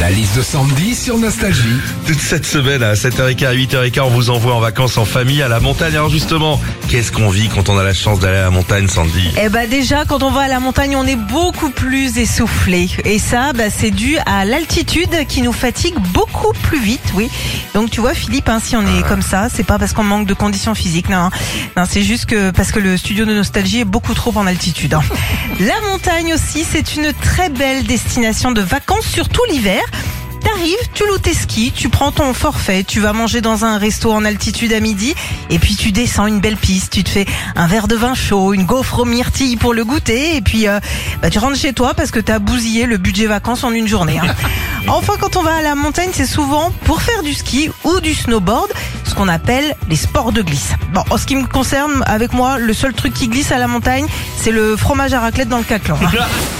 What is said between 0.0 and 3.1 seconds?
La liste de Sandy sur Nostalgie. Toute cette semaine à